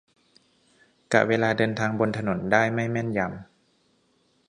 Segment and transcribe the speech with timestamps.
[1.13, 3.33] กะเวลาเดินทางบนถนนได้ไม่แม่นยำ